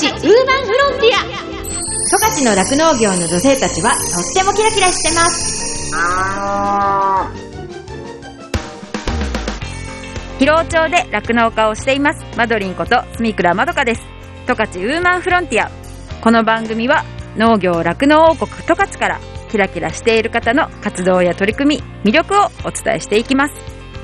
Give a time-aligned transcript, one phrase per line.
[0.00, 1.20] チウーマンフロンティア。
[2.08, 5.92] 十勝の酪農業の女性たちはとってもキラキラしてます。
[10.38, 12.24] 広尾町で酪農家をしています。
[12.34, 14.00] マドリンこと住倉まどかです。
[14.46, 15.70] 十勝ウーマンフロンティア。
[16.22, 17.04] この番組は
[17.36, 19.20] 農業酪農王国十勝から
[19.50, 23.54] キラキラしている方の活動や取り組み魅力をお伝えしていきます。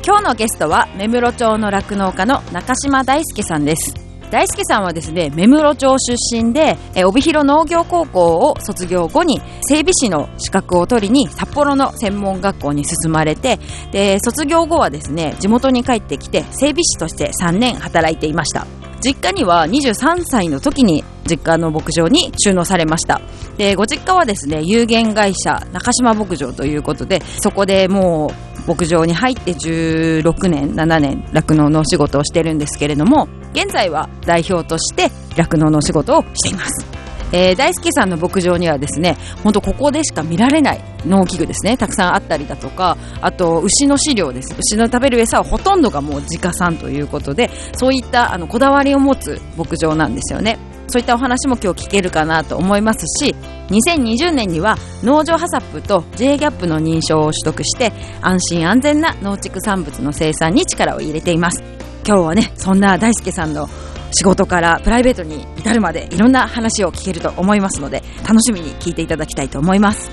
[0.05, 13.59] 今日のゲストは目室町の酪農家の中島大輔さんです大輔さんはですね目室町出身で帯広農業高校を卒業後に整備士の資格を取りに札幌の専門学校に進まれて
[13.93, 18.67] で卒業後はですね地元に帰ってきて整備士として3年働いていました。
[19.01, 23.21] 実家には23歳の時に実家の牧場に収納されました。
[23.57, 28.33] でご実家はですね有限会社中島牧場ということでそこでも
[28.67, 36.87] う牧場に入って16年7年酪農のお仕事をしてるんですけれども現在は代表として酪農の仕事をしています。
[37.33, 41.77] えー、大輔さんの牧場にはですね本当ここでしか見られない農機具ですね。
[41.79, 44.55] たくさんあったりだとかあと牛の飼料です。
[44.59, 50.59] 牛の食べる餌はほとんどがもう自家産ということでそういったあのこだわりを持つ牧場なんですよね。
[50.89, 53.35] そういったお話も今日聞けるかなと思いますし
[53.71, 61.77] 2020年には農場ハサップと J ギャップの認証を取得して安心安全な農畜産物の生産に力を入れています。
[62.07, 63.69] 今日はねそんな大輔さんの
[64.13, 70.09] 仕事からプライベートに至るまでいろんな話を聞けると思いますので楽しみに聞いていただきたいと思います。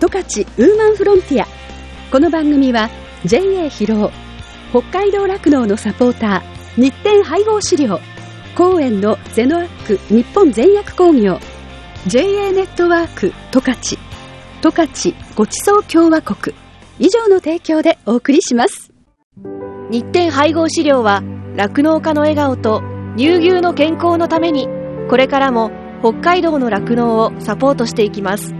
[0.00, 1.46] 十勝ウーマンフロンティア。
[2.10, 2.90] この番組は
[3.24, 4.10] JA 広尾
[4.70, 8.00] 北海道酪農のサポーター日展配合資料
[8.56, 11.38] 公園のゼノアック日本全薬工業
[12.08, 13.98] JA ネットワーク十勝
[14.62, 16.56] 十勝ごちそう共和国。
[16.98, 18.93] 以上の提供でお送りします。
[19.90, 21.22] 日展配合資料は
[21.56, 22.82] 酪農家の笑顔と
[23.16, 24.68] 乳牛の健康のために
[25.08, 28.54] これからも北海道の酪農をサポートしていきます。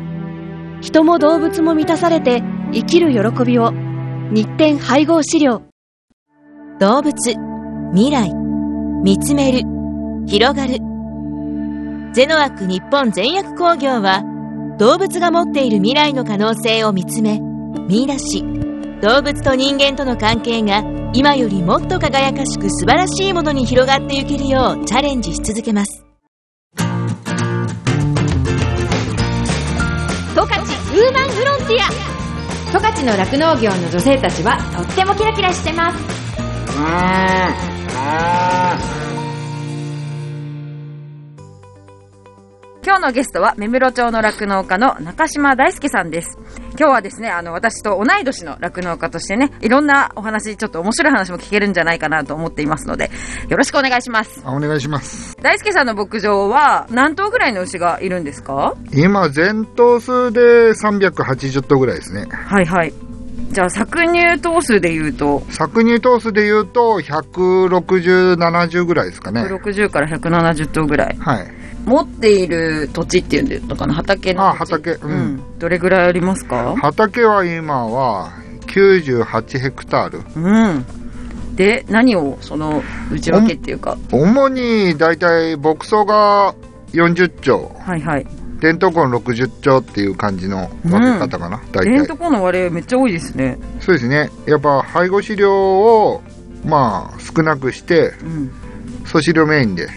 [0.81, 2.43] 人も動物も満たされて
[2.73, 3.73] 生きる喜びを。
[4.33, 5.63] 日展配合資料。
[6.79, 7.13] 動物
[7.93, 8.33] 未来。
[9.03, 9.61] 見つめる。
[10.27, 10.79] 広がる。
[12.15, 14.23] ゼノアック日本全薬工業は
[14.79, 17.41] 動物が持っている未来の可能性を見つめ
[17.89, 18.43] 見出し。
[19.03, 20.83] 動物と人間との関係が
[21.17, 26.05] 今よりもっと輝かしく素晴らしいものに広がっていけるようチャレンジし続けます。
[26.77, 26.85] 十
[30.41, 31.89] 勝ウーマンフロンティア。
[32.73, 35.99] 十勝の酪農業の女性たちはとってもキラキラしてます。
[42.85, 46.39] 今日のゲストは目室町の酪農家の中島大輔さんです。
[46.79, 53.11] 今日はですねあの私と同い年の酪農家としてねいろんなお話ちょっと面白い話も聞けるんじゃないかなと思っていますので
[53.49, 54.43] よろしくお願いします。
[54.45, 55.35] あお願いします。
[55.41, 58.75] 大輔さんの牧場は何頭ぐらいの牛がいるんですか？
[58.93, 62.27] 今全頭数で380頭ぐらいですね。
[62.31, 62.93] はいはい
[63.55, 65.39] じゃあ搾乳頭数でいうと？
[65.49, 69.45] 搾乳頭数でいうと16070ぐらいですかね。
[69.45, 71.17] 160から170頭ぐらい。
[71.17, 71.47] はい。
[71.85, 73.95] 持っている土地っていうのかな？
[73.95, 74.95] 畑のあ畑。
[74.95, 76.75] うん、うん、どれぐらいありますか？
[76.77, 78.33] 畑は今は
[78.67, 80.23] 98ヘクタール。
[80.35, 80.85] うん。
[81.55, 82.83] で何をその
[83.13, 83.97] 内訳っていうか？
[84.11, 86.57] 主に大体牧草が
[86.93, 87.71] 40丁。
[87.79, 88.27] はいはい
[88.61, 91.91] デントコン60丁っていう感じの分け方かな、うん、大体。
[91.91, 93.59] デントコンの割合めっちゃ多いですね。
[93.81, 94.31] そうですね。
[94.47, 96.23] やっぱ配合飼料を
[96.65, 98.51] まあ少なくして、うん、
[99.07, 99.89] 粗飼料メインで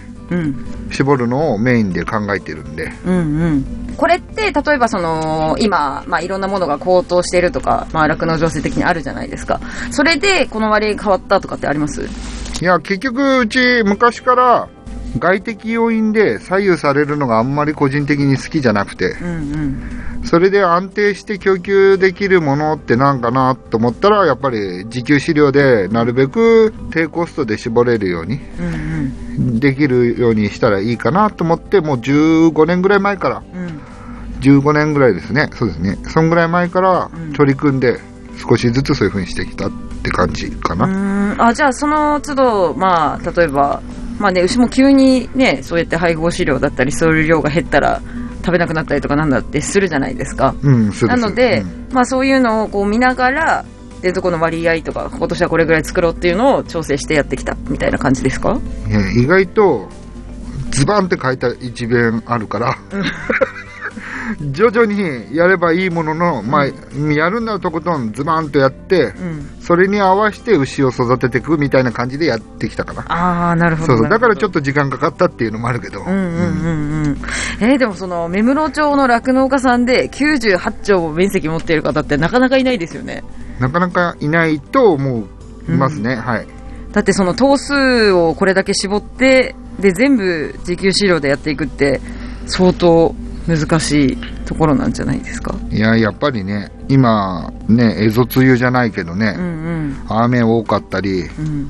[0.92, 3.66] 絞るのをメインで考えてるんで、うんうん。
[3.96, 9.62] これって例えばその今、まあ、いろんなものが高騰しているとか、まあ、酪農情勢的にあるじゃないですか。
[9.92, 12.04] それでこの割合変わったとかってあります？
[12.62, 14.68] いや結局うち昔から
[15.20, 28.40] 外的要因で左右されるのがあんまり個人的に好きじゃなくて、うんうんそれで安定して供給できるものってなんかなと思ったらやっぱり自給飼料でなるべく低コストで絞れるように、
[29.60, 33.82] できるようにしたらいいかなと思ってもう15年ぐらい前から、うん、
[34.42, 35.50] 15年ぐらいですね。
[35.54, 35.98] そうですね。
[36.10, 37.98] そんぐらい前から取り組んで
[38.38, 39.72] 少しずつそういうふうにしてきたっ
[40.04, 41.48] て感じかな。
[41.48, 43.82] あじゃあその都度まあ例えば
[44.20, 48.02] まあね牛も急にねそうやって配合飼料だったりそういう量が減ったら
[48.40, 50.56] 食べなくなったりとかなんだってするじゃないですか。
[50.62, 53.66] うん、なので、うん、まあそういうのをこう見ながら、
[54.02, 58.58] 冷蔵庫の割合とか、今年はこれぐらい作ろうっていうのを調整してやってきたみたいな感じですか？
[59.18, 59.90] 意外と、
[60.72, 62.78] ズバンって書いた一面あるから、
[64.52, 69.58] 徐々にやればいいものの、まあ、やるんならとことんズバンとやって、うん。
[69.62, 73.02] それに合わせて牛を育てていくみたいな感じでやってきたかな。
[73.12, 73.88] ああ、なるほど。
[73.88, 74.10] そうそう。
[74.10, 74.58] だからちょっと。
[74.58, 76.02] と時間かかったっていうのもあるけど。
[76.02, 77.18] うんうんうんうん。
[77.60, 83.24] えーでもその、目室町の酪農家さんで98丁も面積持っている方ってなかなかいないですよね。
[83.60, 85.28] なかなかいないと思
[85.68, 86.16] いますね。
[86.16, 86.48] はい。
[86.92, 92.02] だってその頭数をこれだけ絞って、で、全部自給飼料でやっていくって、
[92.48, 93.14] 相当
[93.48, 95.56] 難しいところなんじゃないですか？
[95.72, 99.96] いや、やっぱりね、今、ね、エゾ梅雨じゃないけどね、うんうん。
[100.10, 101.70] 雨多かったり、うん。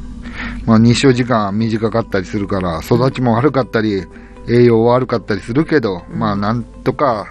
[0.66, 4.06] まあ、日照時間短かったりするから、育ちも悪かったり、
[4.50, 7.28] 栄養悪かったりするけど、まあ、なんとか、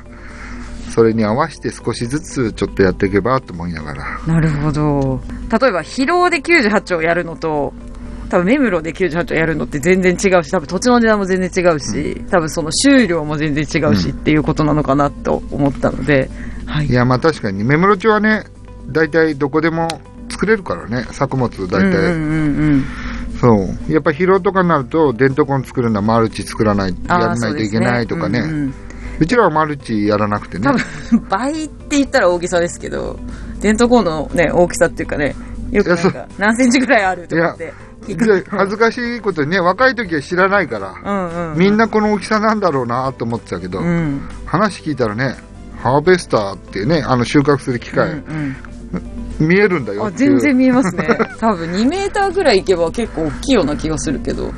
[0.90, 4.20] それに合わせて少しずつちょっとやっていけばと思いながら。
[4.26, 5.20] なるほど。
[5.60, 7.74] 例えば、疲労で98丁やるのと、
[8.28, 16.28] 多分、目室で98丁やるのって全然違うし、多分土地の値段も全然違うし、多分その収量も全然違うし、うんっていうことなのかなと思ったので、
[16.66, 16.92] はいい。
[16.92, 18.44] や、まあ確かに、目室町はね、
[18.88, 19.88] 大体どこでも
[20.28, 21.86] 作れるからね、作物大体。
[21.86, 22.84] うんうんうん
[23.40, 23.48] そ
[23.88, 23.92] う。
[23.92, 28.42] やっぱ疲労とかになると、デントコン作るのはマルチ作らない、やらないといけないとかね。
[29.18, 30.72] うちらはマルチやらなくてね多。
[30.72, 33.18] 分、倍って言ったら大げさですけど、
[33.60, 35.34] デントコーンのね、大きさっていうかね、
[35.70, 37.72] よくなんか、何センチぐらいあるとかって
[38.14, 41.58] 恥ずかしいことにね、若い時は知らないから、うんうん。
[41.58, 44.28] みんなこの大きさなんだろうなと思ってたけど、うん。
[44.46, 45.36] 話聞いたらね、
[45.82, 48.56] ハーベスターっていうね、あの収穫する機械、うん
[49.38, 50.10] 見えるんだよ。
[50.12, 51.06] 全然見えますね。
[51.38, 54.50] 多分2メーターぐらいいけば結構大きいような気がするけど。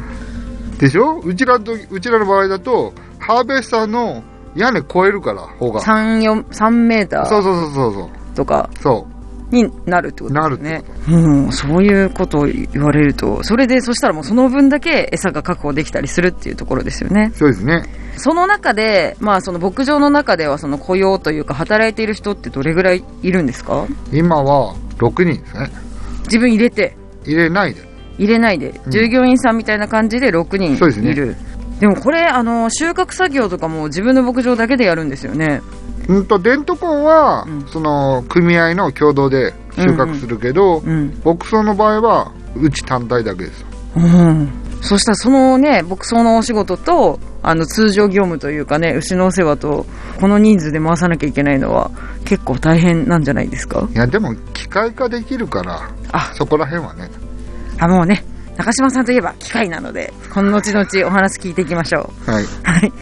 [0.79, 1.19] でしょ？
[1.25, 4.23] うちらと、うちらの場合だと、ハーベスターの
[4.55, 5.81] 屋根超えるから、方が。
[5.81, 8.37] 3、4、3メーターそうそうそうそうそう。
[8.37, 9.07] とかそ
[9.51, 10.83] になるってことですね。
[11.09, 17.37] うん、そういうことを言われると、それで、そしたらもうその分だけ餌が確保できたりするっていうところですよねう。。
[17.37, 17.85] そうですね。
[18.17, 23.87] その中で、まあその牧場の中ではその雇用というか働いている人ってどれぐらいいるんですか？
[24.13, 25.71] 今は6人ですね。
[26.25, 27.89] 自分入れて、入れないで。
[28.19, 31.37] 入れないで、うん従業員さんみたいな感じで6人そうですねいる。
[31.81, 35.63] でもこれ、あの、収穫作業とかも自分の牧場だけでやるんですよね。
[36.09, 41.21] うんと、デントコンは、うんその、組合の共同で収穫するけど、うん。
[41.25, 43.67] 牧草の場合は、うち単体だけですよ。
[43.97, 44.51] うん。
[44.81, 49.87] そしたらそのね、牧草のお仕事と、あの、通常業務というかね、牛のお世話と、
[50.21, 51.91] この人数で回さなきゃいけないのは、
[52.25, 53.89] 結構大変なんじゃないですか？
[53.93, 57.11] いや、でも、機械化できるから、あ、そこら辺はね。
[57.79, 58.25] あ、もうね、
[58.57, 62.31] 中島さんといえば機械なので、この後々お話聞いていきましょう。
[62.31, 62.45] はい。
[62.63, 62.93] はい。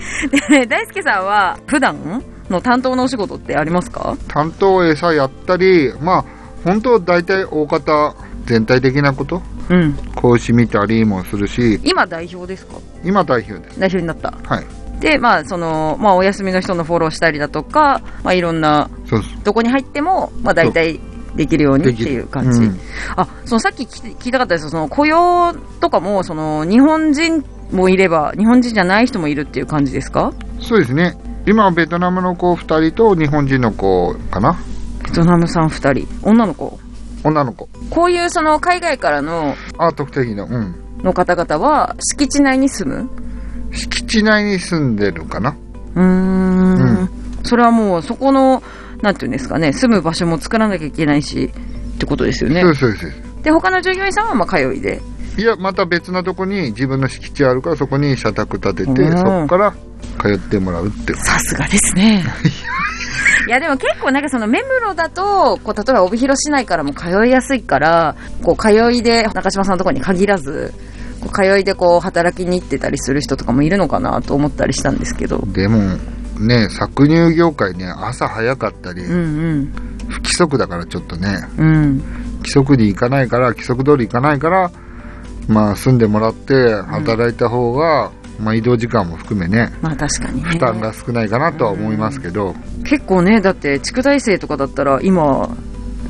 [0.50, 4.16] で、大輔さんは、普段の担当のお仕事ってありますか？
[4.28, 6.24] 担当餌やったり、まあ、
[6.64, 8.14] 本当大体大方、
[8.44, 9.94] 全体的なこと、うん。
[10.14, 12.78] 講師見たりもするし、今代表ですか？
[13.04, 13.80] 今代表です。
[13.80, 14.32] 代表になった。
[14.44, 14.66] はい。
[15.00, 18.88] で、まあ、その、まあ、お休みの人のフォローしたりだとか、まあ、いろんな。
[19.44, 20.98] どこに入っても、まあ、大体
[21.34, 22.62] できるようにっていう感じ。
[22.62, 22.80] うん
[23.14, 30.32] あ、そのさっき聞い聞いたかったですその雇用とかも、その日本人もいれば、日本人じゃない人もいるっていう感じですか？
[30.60, 31.14] そうですね。
[31.46, 34.58] 今はベトナムの子2人と日本人の子かな？
[35.04, 36.08] ベトナムさん二人。
[36.22, 36.78] 女の子？
[37.22, 37.68] 女の子。
[37.88, 40.46] こういうその海外からの、あ、特定の。
[40.46, 40.74] うん。
[41.04, 43.08] の方々は、敷地内に住む？
[43.72, 45.56] 敷地内に住んでるかな？
[45.94, 47.08] うーんうん
[47.44, 48.60] それはもう、そこの、
[49.02, 51.52] なんていうんですかね、住む場所も作らなきゃいけないし、
[51.94, 52.70] ってことですよねそう。
[52.70, 53.42] です、そうです。
[53.44, 55.00] で、他の従業員さんは、まあ、通いで。
[55.36, 59.74] いや、また別なとこに自分の敷地あるから、そこに社宅建てて、うんそこから
[60.20, 61.14] 通ってもらうって。
[61.14, 62.24] さすがですね。
[63.46, 70.72] いやでも結構なんかその目黒だと、こう例えば帯広市内からも通いやすいから、こう通いで中島さんのところに限らず、
[71.20, 75.44] こう通いでこう働きに行ってたりする人とかもいるのかなと思ったりしたんですけど。
[75.52, 75.78] でも、
[76.40, 79.72] ね、搾乳業界ね、朝早かったり、うん
[80.08, 81.66] 不規則だからちょっとね、うん。
[81.66, 82.02] うん。
[82.38, 84.70] 規則に行かないから、規則通り行かないから、
[85.48, 88.10] まあ住んでもらって働いた方が、
[88.40, 90.48] まあ移動時間も含めね、まあ確かにね。
[90.50, 95.48] 負担が少ないかなとは思いますけど、結構ね、だって地区大生とかだったら今、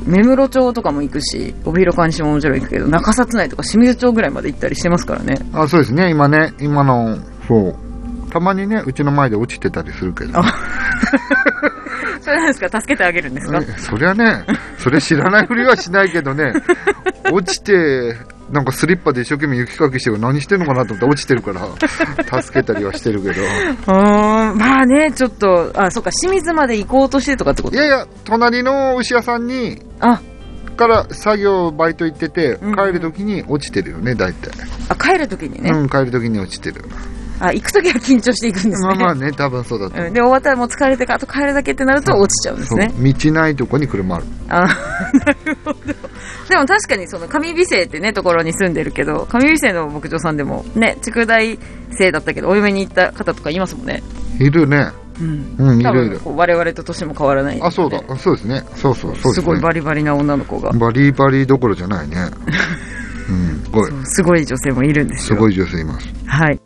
[0.05, 5.35] 目室町とかも行くし、帯広監視ももちろん行くけど、中札内とか清水町ぐらいまで行ったりしてますからね。
[5.53, 7.17] あそうですね、今ね、今の、
[7.47, 10.43] そう、たまにね、うちの前で落ちてたりするけど、あ
[12.21, 12.81] それなんですか？
[12.81, 13.59] 助けてあげるんですか？
[13.59, 14.45] えそりゃね、
[14.77, 16.51] それ知らないふりはしないけどね、
[17.31, 18.15] 落ちて、
[18.51, 21.67] なんかスリッパで一生懸命雪かきしてる何してんのかなと思って落ちてるから、
[22.41, 27.75] 助けたりはしてるけど、うーん、まあね、ちょっと、あ、そっか、清水まで行こうとしてとかってこと？
[27.75, 30.21] いやいや、隣の牛屋さんに、あ、
[30.77, 34.51] から作業バイト行ってて、うん帰るときに落ちてるよね、大体。
[34.89, 35.71] あ、帰るときにね。
[35.71, 36.85] うん、帰るときに落ちてる。
[37.39, 38.87] あ、行くときは緊張していくんですね。
[38.87, 40.07] まあまあね、多分そうだと思う。
[40.07, 42.91] うんで、終わったらもう疲れてか、あと帰るだけってなると落ちちゃうんですね。
[42.97, 44.25] 道ないとこに車ある。
[44.49, 44.61] あ
[45.25, 45.77] なるほど。
[46.49, 51.59] でも確かにその上美生ってね、ところに住んでるけど、上美生の牧場さんでもね、筑大
[51.91, 54.01] 生だったけど、お嫁に行った方とかいますもんね。
[54.39, 54.89] いるね。
[55.19, 55.55] うん。
[55.57, 56.15] うん、い多るいる。
[56.17, 58.01] 分こう我々と年も変わらない、あ、そうだ。。
[58.17, 58.63] そうですね。
[58.75, 59.45] そうそう、そうですすね。
[59.47, 60.71] ごいバリバリな女の子が。
[60.71, 62.15] バリバリどころじゃないね。
[63.29, 63.91] うん、すごい。
[64.05, 65.35] すごい女性もいるんですよ。
[65.35, 66.07] すごい女性います。
[66.25, 66.59] はい。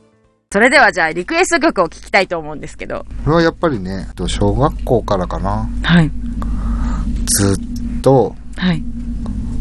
[0.54, 3.06] それではじゃあリクエスト曲を聴きたいと思うんですけど。
[3.24, 5.68] これはやっぱりね、小学校からかな。
[5.82, 6.12] はい。
[7.38, 8.84] ずっと、はい。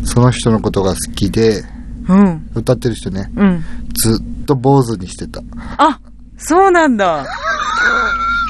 [0.05, 1.63] その人のことが好きで、
[2.09, 2.51] うん。
[2.55, 3.65] 歌ってる人ね、うん。
[3.95, 5.41] ずっと坊主にしてた。
[5.79, 6.01] あ、
[6.37, 7.27] そうなんだ。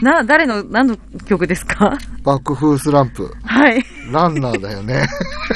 [0.02, 1.98] な、誰の、何の曲ですか？
[2.24, 3.30] 爆風スランプ。
[3.44, 3.84] はい。
[4.10, 5.06] ランナーだよね。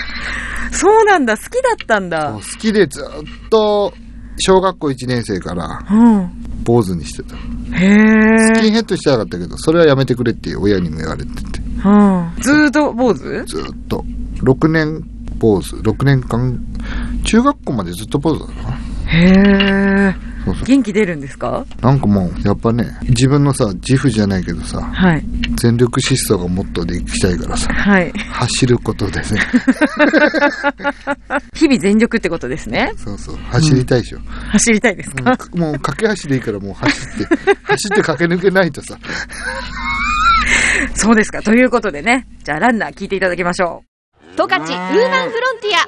[0.72, 1.36] そうなんだ。
[1.36, 2.40] 好きだったんだ好。
[2.58, 3.92] きでずっと、
[4.38, 6.30] 小学校1年生からうん。
[6.64, 7.36] 坊主にしてた。
[7.76, 8.54] へえ。
[8.56, 11.60] スキンヘッドしたかったけど、それはやめてくれって親にも言われてて。
[11.84, 12.32] うん。
[12.40, 13.44] ずーっと坊主？
[13.46, 14.04] ずっと。
[14.42, 15.02] 6年
[15.44, 15.76] 坊主。
[15.76, 16.58] 6年間、
[17.24, 18.78] 中学校までずっとだな。
[19.06, 19.32] へ
[20.10, 20.14] え。
[20.66, 21.64] 元気出るんですか？
[21.80, 25.24] なんかもう、やっぱね、自分のさ、自負じゃないけどさ、はい。
[25.56, 28.12] 全力疾走がもっとできたいからさ、はい。
[28.12, 29.24] 走ることでね、
[31.54, 32.92] 日々全力ってことですね。
[32.96, 34.18] そうそう、走りたいでしょ。
[34.50, 36.92] 走りたいですか、もう駆け足でいいからもう走
[37.24, 38.98] って、 走って駆け抜けないとさ、
[40.94, 41.40] そうですか。
[41.42, 42.26] ということでね。
[42.44, 43.82] じゃあランナー聞いていただきましょ
[44.36, 45.82] 十勝ウーマンフロンティア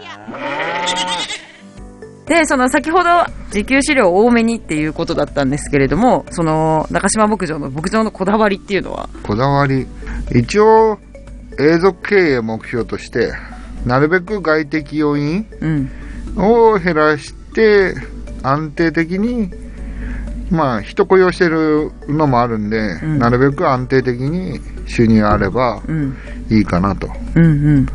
[2.25, 2.29] う。
[2.29, 3.11] で、その先ほど
[3.47, 9.09] 自給飼料多めにっていうことだったんですけれども、その中島牧場の牧場のこだわりっていうのは？
[9.23, 9.87] こだわり。
[10.35, 10.99] 一応、
[11.59, 13.33] 永続経営目標として、
[13.85, 15.91] なるべく外的要因うん。
[16.37, 17.95] を減らして、
[18.43, 19.51] 安定的に、
[20.51, 26.17] まあ、人雇用してるのもあるんで、うんなるべく安定的に収入あればうん。
[26.51, 27.09] いいかなと。
[27.37, 27.49] うんう
[27.81, 27.87] ん。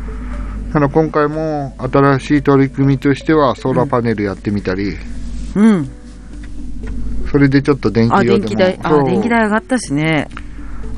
[0.72, 4.96] ただ今回も新しい取り組みとしてはソーラーパネルやってみたり、
[5.54, 5.90] うん。
[7.30, 10.28] それでちょっと電気あ、量でも電気代、あ、電気代上がったしね。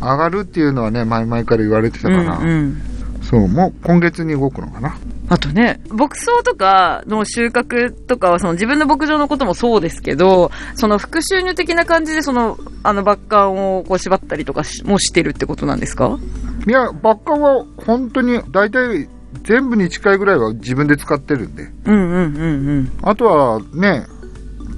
[0.00, 2.38] 上がるっていうのはね、前々から言われてたうんかな。
[2.38, 2.82] うん。
[3.22, 4.96] そう、もう今月に動くのかな。
[5.28, 16.18] あとね、牧草とかの収穫とかは、その自分の牧場のこともそうですけど、その副収入的な感じで、その、あの、バッカンをこう縛ったりとかしもしてるってことなんですか？
[16.66, 19.08] いや、バッカは本当に大体
[19.42, 21.68] 全部に近いぐらいは自分で使ってるんで。
[21.84, 22.92] うんうんうんうん。
[23.02, 24.06] あとはね、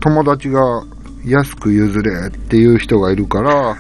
[0.00, 0.84] 友達が
[1.24, 3.76] 安く譲れっていう人がいるから、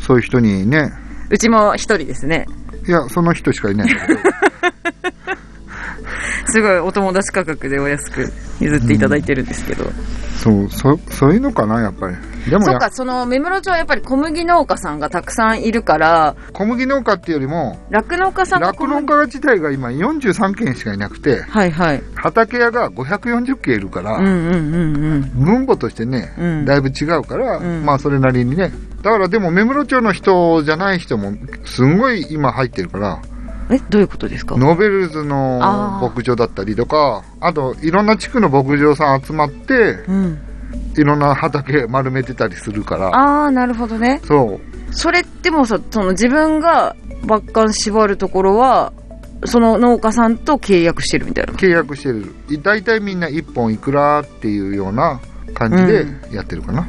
[0.00, 0.92] そういう人にね、
[1.30, 2.46] うちも一人ですね。
[2.86, 4.20] いや、その人しかいないんだけど、
[6.50, 9.84] すごいお友達価格でお安く譲っていただいてるんですけど。
[10.42, 12.16] そう、そ、そういうのかな、やっぱり。
[12.50, 22.02] でもやそっか、その、目室町はやっぱり小麦農家さんがたくさんいるから、小麦農家っていうよりも、酪農家さんが酪農家自体が今43軒しかいなくて、はいはい。
[22.14, 25.44] 畑屋が540軒いるから、うんうんうんうん。
[25.44, 28.72] 分母としてね、うんだいぶ違うから、うんまあそれなりにね。
[29.02, 31.34] だからでも目室町の人じゃない人も
[31.64, 33.20] すんごい今入ってるから、
[33.70, 34.56] え、どういうことですか？
[34.56, 35.58] ノーベルズの
[36.02, 40.38] 牧場だったりとか、あといろんな地区の牧場さん集まって、うん。
[40.96, 44.20] いろんな畑丸めてたりするから、あー、なるほどね。
[44.24, 44.94] そう。
[44.94, 48.92] それってもうさ、その自分がバッカン縛るところは、
[49.44, 51.52] その農家さんと契約してるみたいな？
[51.54, 52.34] 契約してる。
[52.62, 55.20] 大体みんな1本いくらっていうような
[55.54, 56.86] 感じでやってるかな。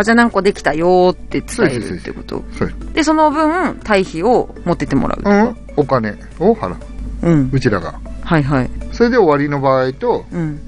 [0.00, 2.44] あ、じゃあ何個できたよーって伝えるってこと？
[2.52, 5.22] そうでその分、堆肥を持ってってもらう。
[5.24, 6.76] うん、お金を払う。
[7.22, 7.50] うん。
[7.52, 7.98] うちらが。
[8.22, 8.70] はいはい。
[8.92, 10.60] それで終わりの場合と、うん。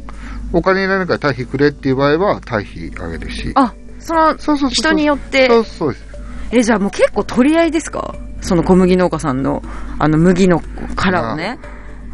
[0.52, 3.52] お金いらないから堆肥くれっていう場合は堆肥あげるし。
[3.54, 4.70] あ、その、そうそう。
[4.70, 5.48] 人によって？
[5.48, 6.04] そ、うそうです。
[6.50, 8.14] え、じゃあもう結構取り合いですか？
[8.42, 9.62] その小麦農家さんの、
[9.98, 10.60] あの麦の
[10.94, 11.58] 殻をね。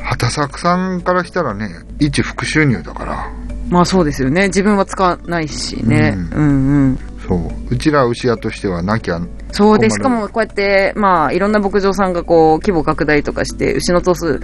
[0.00, 3.32] 畑作さんからしたらね、一副収入だから。
[3.68, 4.46] まあそうですよね。
[4.46, 6.16] 自分は使わないしね。
[6.32, 6.98] ううんうん。
[7.28, 7.40] そう。
[7.70, 9.20] うちら牛屋としてはなきゃ、
[9.52, 14.40] そうで、しかもこうやって、まあ、いろんな牧場さんがこう、規模拡大とかして、牛の頭数、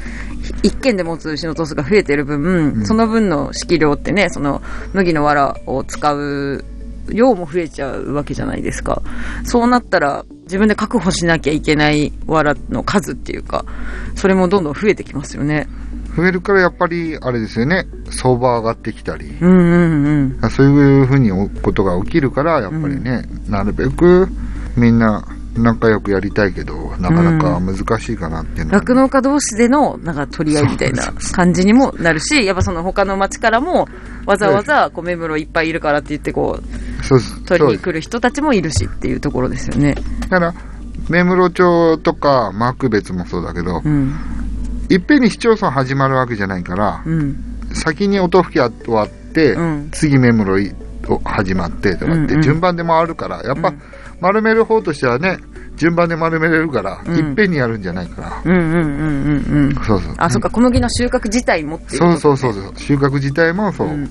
[0.63, 4.63] 一軒で持つ牛の頭数が増えてる分、うんその分の飼料ってね、その
[4.93, 6.65] 麦の藁を使う
[7.09, 9.03] 量も増えちゃうわけじゃないですか。
[9.45, 13.65] そうなったら、自分で確保しなきゃいけない藁の数っていうか、
[14.15, 15.69] それもどんどん増えてきますよね。
[16.17, 20.51] 増えるからやっぱり、あれですよね、相場上がってきたり、うんうんうん。
[20.51, 21.31] そういうふうに
[21.63, 24.29] ことが起きるから、やっぱりね、なるべく
[24.77, 33.89] みんな仲良くやりたいけど、なかなか難しいかなっていう酪農家同士でのなんか取り合いみたいな感じにもなるし、やっぱその他の町からも
[34.27, 39.95] わざわざこう目室いっぱいいるからって言ってこうそう取りに来る人たちもいるしっていうところですよね。
[40.21, 40.55] だから、
[41.09, 44.15] 目室町とか幕別もそうだけど、うん。
[44.91, 47.37] いっぺんに市町村始まるわけじゃないから、うん。
[47.73, 50.75] 先に音吹き終わって、うん次目室
[51.25, 53.81] 始まってとかってうんうん順番で回るから、やっぱ、うん
[54.21, 55.39] 丸める方としてはね、
[55.77, 58.43] 順番で丸めれるから、うんいっぺんにやるんじゃないから。
[58.45, 59.75] うんうんうんうんうん。
[59.85, 60.15] そうそう。
[60.17, 62.73] あ、そっか、小麦の収穫自体もっていうそうそうそうそう。
[62.79, 63.89] 収穫自体もそう。
[63.89, 64.09] うん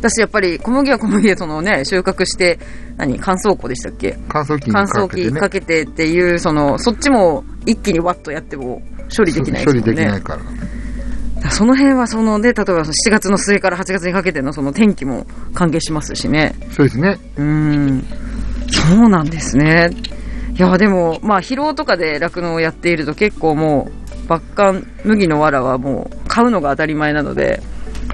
[0.00, 2.58] 私やっぱり小麦は小麦でそのね、収穫して、
[2.96, 4.18] 何、乾燥庫でしたっけ？
[4.28, 5.30] 乾燥機に乾燥かけてね。
[5.30, 8.82] 機かけてっていう、その、そっちも一気にワッとやっても
[9.14, 9.92] 処理できない処ですね。
[9.92, 10.36] 理できないか
[11.42, 11.50] ら。
[11.50, 16.54] その辺はそのね、例えば7月の末から8月にかけてのその天気も関係しますしね。
[16.72, 17.18] そうですね。
[17.36, 18.04] うーん。
[18.70, 19.90] そうなんですね。
[20.54, 23.90] いや、でも、まあ、疲労とかで酪農をやっていると結構も
[24.26, 27.62] う、抜干、麦の藁はもう買うのが当たり前なので、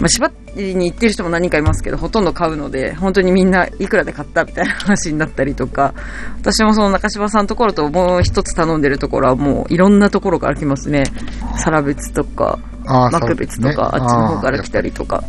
[0.00, 5.94] まあ、縛りに行ってる人も何人かいますけど、ほとんど買うので、本当にみんないくらで買ったみたいな話になったりとか、
[6.40, 11.04] 私もその中島さんのところともう一つ頼んでるところはもういろんなところから来ますね。
[11.56, 15.24] 皿別とか、幕別とか、ねあっちの方から来たりとか、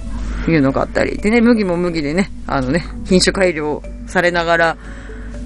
[0.47, 1.17] いうのがあったり。
[1.17, 4.77] でね、麦も麦でね、あのね、品種改良されながら、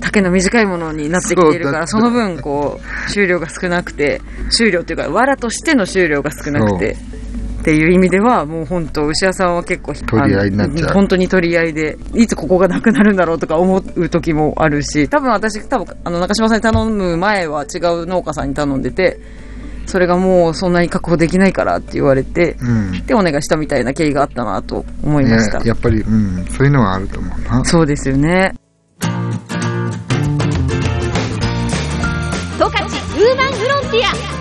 [0.02, 6.98] 丈の短いものになってきているから、その分、こう、収量が少なくて、収量っていうか、藁としての収量が少なくて、
[7.62, 19.20] っていう意味では、もう本当、牛屋さんは結構、取り合いになっちゃう本当に取り合いで、いつここがなくなるんだろうとか思う時もあるし、多分私、多分、あの、中島さんに頼む前は違う農家さんに頼んでて、
[19.86, 23.06] それがもうそんなに確保できないからって言われて、うん。
[23.06, 25.60] でお願いしたみたいな経緯があったなと思いました。
[25.60, 27.66] ね、やっぱり、うん、そういうのはあると思うな。
[27.66, 28.54] そうですよね。
[29.02, 29.08] 十
[32.66, 34.41] 勝ウーマンフロンティア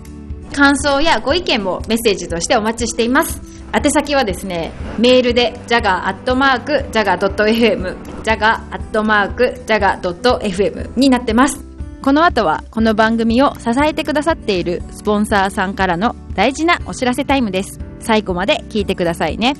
[0.51, 3.41] 感想やご意見もメッセージとしてお待ちしています。
[3.73, 11.63] 宛先はですねメールで jaga.jaga.fm jaga.jaga.fm になってます。
[12.01, 17.79] この後はこの番組を支えてくださっているスポンサーさんからの大事なお知らせタイムです。
[17.99, 19.55] 最後まで聞いてくださいね。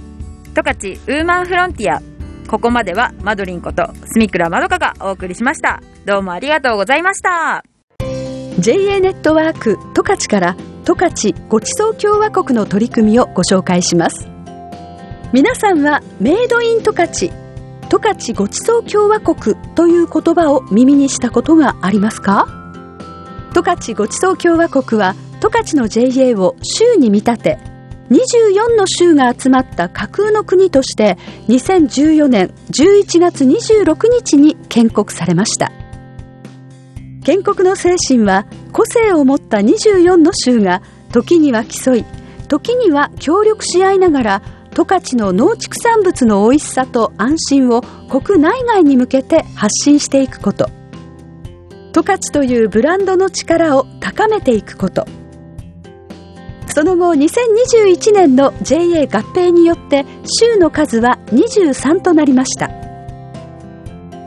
[0.54, 2.02] 十勝ウーマンフロンティア。
[2.50, 5.82] ここまではマドリンことスミクラまどかがお送りしました。
[6.06, 7.64] どうもありがとうございました。
[8.60, 14.28] JA ネットワーク十勝から十勝ごちそう共和国の取り組みをご紹介します。
[15.32, 17.10] 皆さんはメイドイン十勝
[17.90, 22.48] 十勝ごちそう共和国という言葉を耳にしたことがありますか？
[23.54, 27.60] 十勝ごちそう共和国は十勝の JA を州に見立て
[28.10, 31.18] 24の州が集まった架空の国として
[31.48, 35.72] 2014年11月26日に建国されました。
[37.24, 40.82] 建国の精神は個性を持った24の州が
[41.12, 42.06] 時には競い
[42.48, 44.42] 時には協力し合いながら
[44.74, 50.70] 十勝の農畜産物の美味しさと安心を国内外に向けて発信していくこと。
[51.94, 55.06] 十勝というブランドの力を高めていくこと。
[56.68, 62.70] その後2021年の JA 合併によって州の数は23となりました。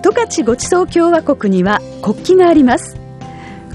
[0.02, 3.03] 十勝ごちそう共和国には国旗があります。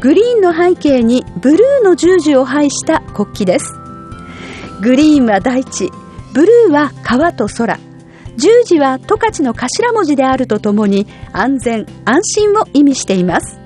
[0.02, 3.74] グリーンの背景にブルーの十字を配した国旗です。
[4.82, 5.90] グリーンは大地
[6.34, 7.78] ブルーは川と空。
[8.38, 13.60] 十字は十勝の頭文字であるとともに安全安心を意味しています。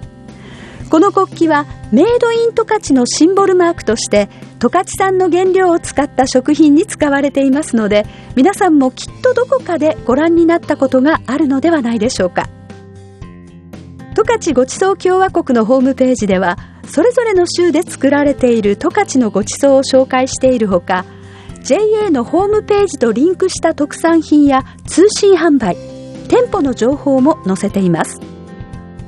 [0.90, 4.28] この国旗はメイドイン十勝のシンボルマークとして
[4.60, 12.50] 十勝産の原料を使った食品に使われていますので皆さんもきっとどこかでご覧になったことがあるのではないでしょうか。
[14.16, 21.06] 十勝ごちそう共和国のホームページではそれぞれの州で作られている十勝のごちそうを紹介しているほか
[21.64, 25.78] JA のホームページとリンクした特産品や通信販売
[26.28, 28.20] 店舗の情報も載せています。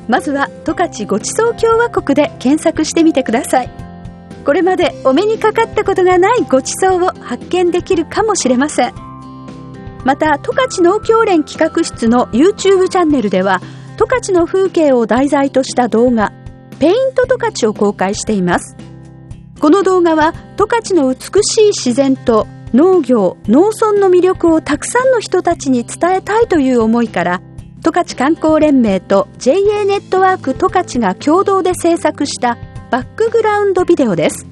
[0.07, 3.69] まずは十勝ごちそう共和国で検索してみてください。
[4.45, 8.93] これまでお目にかかったことがないごちそうを発見できるかもしれません。
[10.03, 13.59] また十勝農協連企画室の YouTube チャンネルでは
[14.05, 16.31] 十勝の風景を題材とした動画
[16.79, 18.77] ペイント十勝を公開しています。
[19.59, 27.41] この動画は十勝の美しい自然と農業農村の魅力をたくさんの人たちに伝えたいという思いから
[27.79, 32.57] 十勝観光連盟と JA ネットワーク十勝が共同で制作した
[32.91, 34.45] バックグラウンドビデオです。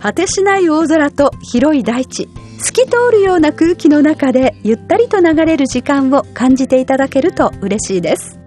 [0.00, 2.28] 果てしない大空と広い大地
[2.60, 8.37] 透き通るような空気の中でゆったりと流れる時間を感じていただけると嬉しいです。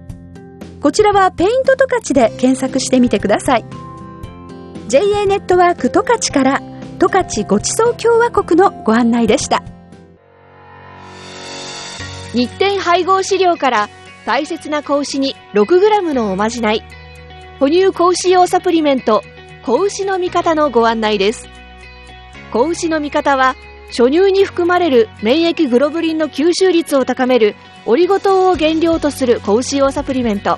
[0.82, 3.65] こちらはペイント十勝で検索してみてください。
[4.88, 6.60] JA ネットワーク十勝から
[6.98, 9.63] 十勝ごちそう共和国のご案内でした。
[12.34, 13.89] 日展配合飼料から
[14.26, 16.84] 大切な子牛に 6g のおまじない
[17.60, 19.22] 哺乳子牛用サプリメント
[19.63, 21.48] 子牛の味方のご案内です。
[22.52, 23.56] 子牛の味方は
[23.89, 30.58] 初乳に含まれる免疫グロブリンの吸収率を高めるオリゴ糖を原料とする子牛用サプリメント。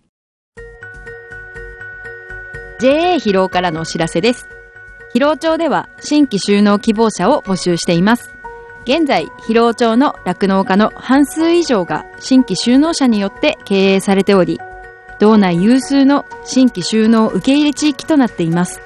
[2.81, 4.47] JA 疲労からのお知らせです。
[5.13, 8.33] 疲労町では新規収納希望者を募集しています。
[8.85, 14.59] 現在、疲労町の酪農家の半数以上が新規収納者によって経営されており、
[15.19, 18.81] 道内有数の新規収納受け入れ地域となっています。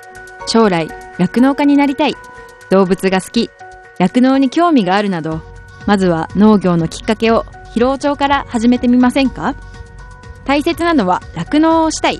[0.46, 2.16] 将来、酪農家になりたい、
[2.70, 3.50] 動物が好き、
[3.98, 5.40] 酪農に興味があるなど、
[5.86, 9.56] まずは農業のきっかけを疲労町から始めてみませんか？
[10.44, 12.20] 大切なのは酪農をしたい、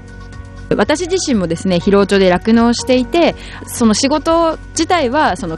[0.75, 5.57] 私自身もですね疲労症で酪農していてその仕事自体はその、